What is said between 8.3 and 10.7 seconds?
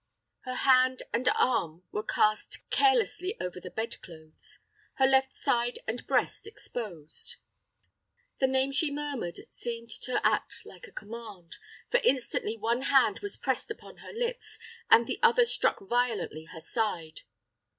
The name she murmured seemed to act